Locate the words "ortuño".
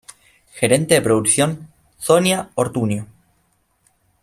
2.55-3.05